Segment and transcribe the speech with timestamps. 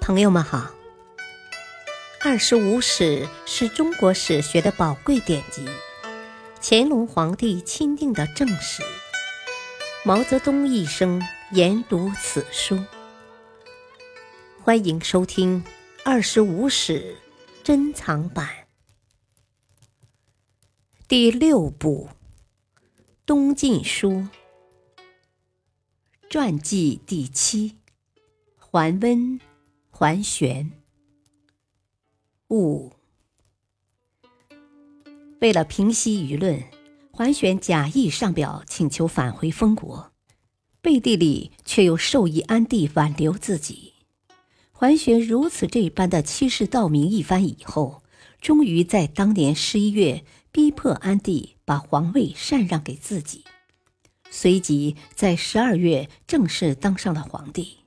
[0.00, 0.58] 朋友们好，
[2.24, 5.68] 《二十五史》是中国史学的宝贵典籍，
[6.60, 8.82] 乾隆皇帝钦定的正史。
[10.04, 11.22] 毛泽东一生
[11.52, 12.82] 研读此书。
[14.62, 15.62] 欢迎收听
[16.02, 17.16] 《二十五史》
[17.64, 18.48] 珍藏版
[21.06, 22.08] 第六部
[23.26, 24.10] 《东晋书》
[26.28, 27.76] 传记第七：
[28.56, 29.38] 桓温。
[30.00, 30.70] 桓玄
[32.48, 32.90] 五，
[35.42, 36.64] 为了平息舆论，
[37.10, 40.10] 桓玄假意上表请求返回封国，
[40.80, 43.92] 背地里却又授意安帝挽留自己。
[44.72, 48.02] 桓玄如此这般的欺世盗名一番以后，
[48.40, 53.44] 终于在当年十一月逼迫安帝把皇位禅让给自己，
[54.30, 57.79] 随即在十二月正式当上了皇帝。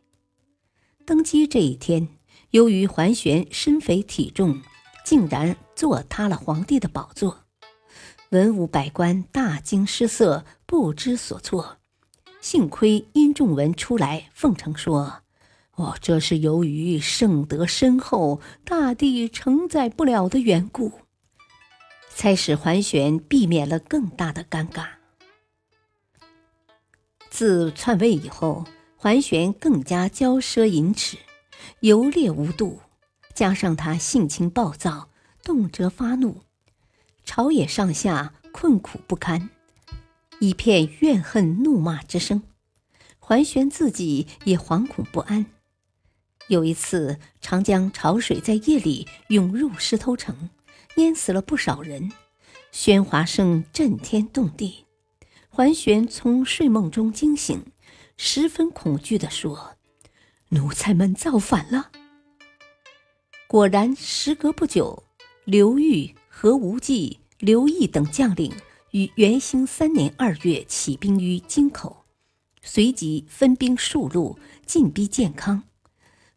[1.05, 2.07] 登基这一天，
[2.52, 4.61] 由于桓玄身肥体重，
[5.03, 7.44] 竟然坐塌了皇帝的宝座。
[8.30, 11.77] 文武百官大惊失色，不知所措。
[12.39, 15.23] 幸亏殷仲文出来奉承说
[15.75, 20.94] ：“哦，这是由于圣德深厚，大帝承载不了的缘故，
[22.09, 24.86] 才使桓玄避免了更大的尴尬。”
[27.30, 28.64] 自篡位以后。
[29.03, 31.17] 桓玄更加骄奢淫侈，
[31.81, 32.79] 游猎无度，
[33.33, 35.09] 加上他性情暴躁，
[35.43, 36.43] 动辄发怒，
[37.25, 39.49] 朝野上下困苦不堪，
[40.39, 42.43] 一片怨恨怒骂之声。
[43.19, 45.47] 桓玄自己也惶恐不安。
[46.47, 50.49] 有一次，长江潮水在夜里涌入石头城，
[50.95, 52.09] 淹死了不少人，
[52.71, 54.85] 喧哗声震天动地。
[55.49, 57.65] 桓玄从睡梦中惊醒。
[58.17, 59.75] 十分恐惧地说
[60.50, 61.92] ：“奴才们造反了。”
[63.47, 65.03] 果然，时隔不久，
[65.45, 68.54] 刘裕、何无忌、刘毅等将领
[68.92, 72.05] 于元兴三年二月起兵于京口，
[72.61, 75.64] 随即分兵数路进逼建康。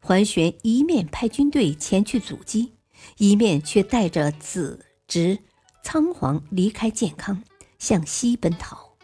[0.01, 2.73] 桓玄一面派军队前去阻击，
[3.19, 5.39] 一面却带着子侄
[5.83, 7.43] 仓皇离开建康，
[7.79, 8.97] 向西奔逃。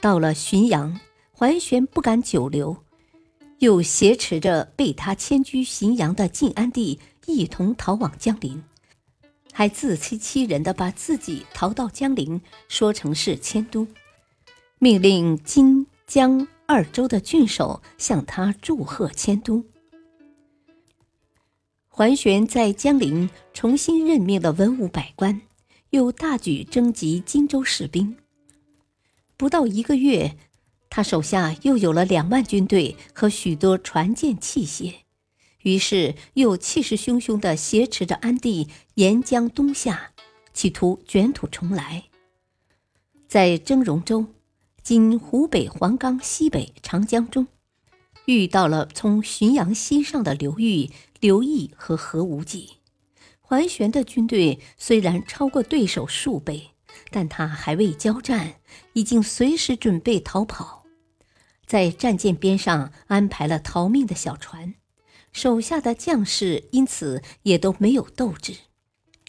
[0.00, 0.98] 到了浔阳。
[1.34, 2.76] 桓玄不敢久留，
[3.58, 8.62] 又挟持着被他迁居荥阳的晋安帝一同逃往江陵，
[9.50, 13.88] 还自欺欺人的把自己逃到江陵说成是迁都，
[14.78, 19.64] 命令荆江二州的郡守向他祝贺迁都。
[21.88, 25.40] 桓玄在江陵重新任命了文武百官，
[25.90, 28.16] 又大举征集荆州士兵，
[29.38, 30.36] 不到一个月。
[30.94, 34.96] 他手下又有了两万军队和许多船舰器械，
[35.62, 40.12] 于是又气势汹汹地挟持着安帝沿江东下，
[40.52, 42.04] 企图卷土重来。
[43.26, 44.26] 在征戎州
[44.84, 47.46] （今湖北黄冈西北长江中），
[48.28, 52.68] 遇到了从浔阳西上的刘裕、刘毅和何无忌。
[53.40, 56.72] 桓玄的军队虽然超过对手数倍，
[57.10, 58.56] 但他还未交战，
[58.92, 60.81] 已经随时准备逃跑。
[61.72, 64.74] 在战舰边上安排了逃命的小船，
[65.32, 68.54] 手下的将士因此也都没有斗志，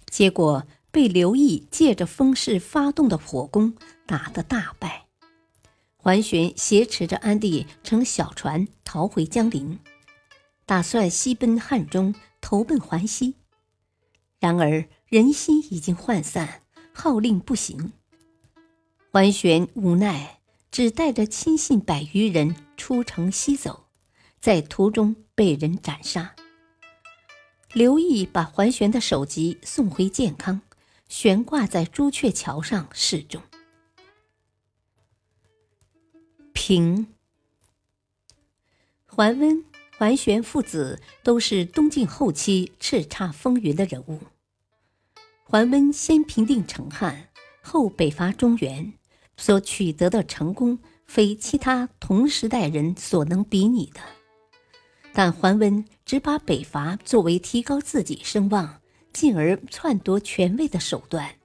[0.07, 5.05] 结果被刘毅借着风势发动的火攻打得大败。
[5.95, 9.79] 桓玄挟持着安帝乘小船逃回江陵，
[10.65, 13.35] 打算西奔汉中，投奔桓熙。
[14.41, 16.61] 然而人心已经涣散，
[16.91, 17.93] 号令不行，
[19.13, 20.41] 桓玄无奈。
[20.73, 23.85] 只带着亲信百余人出城西走，
[24.39, 26.35] 在途中被人斩杀。
[27.73, 30.61] 刘毅把桓玄的首级送回建康，
[31.07, 33.43] 悬挂在朱雀桥上示众。
[36.53, 37.13] 平、
[39.05, 39.63] 桓温、
[39.99, 44.19] 桓玄父子都是东晋后期叱咤风云的人物。
[45.43, 47.29] 桓温先平定成汉，
[47.61, 48.93] 后北伐中原。
[49.37, 53.99] 所取得的成功，非其他同时代人所能比拟的。
[55.13, 58.81] 但桓温只把北伐作为提高自己声望，
[59.11, 61.35] 进而篡夺权位的手段，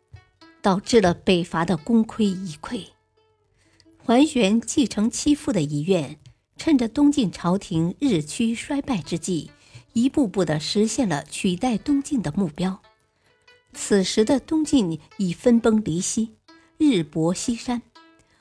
[0.63, 2.87] 导致了北伐的功亏一篑。
[3.99, 6.19] 桓玄继承其父的遗愿，
[6.57, 9.51] 趁着东晋朝廷日趋衰败之际，
[9.93, 12.81] 一步步地实现了取代东晋的目标。
[13.75, 16.38] 此时的东晋已分崩离析。
[16.79, 17.83] 日薄西山，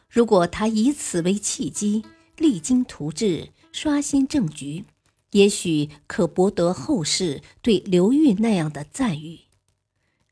[0.08, 2.06] 如果他以此为契机，
[2.38, 4.86] 励精图治，刷新政局，
[5.32, 9.40] 也许可博得后世对刘裕那样的赞誉。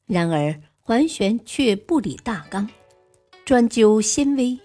[0.05, 2.69] 然而桓玄却不理大纲，
[3.43, 4.59] 专究先威，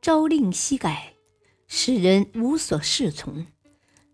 [0.00, 1.12] 朝令夕改，
[1.68, 3.46] 使人无所适从。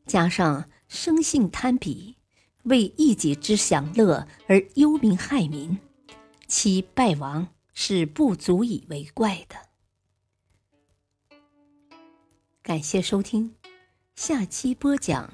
[0.06, 2.14] 加上生性贪鄙，
[2.64, 5.78] 为一己之享乐而忧民害民，
[6.48, 7.46] 其败亡
[7.82, 9.56] 是不足以为怪的。
[12.60, 13.56] 感谢收听，
[14.14, 15.32] 下期播讲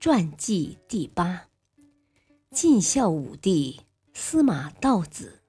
[0.00, 1.48] 传记第八：
[2.50, 3.82] 晋孝武帝
[4.14, 5.42] 司马道子。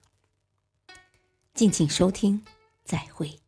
[1.54, 2.44] 敬请收听，
[2.84, 3.43] 再会。